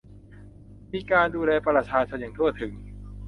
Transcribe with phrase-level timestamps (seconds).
[0.93, 2.73] มีการดูแลประชาชนอย่างทั่วถึง